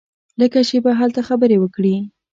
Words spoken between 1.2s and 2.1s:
خبرې وکړې.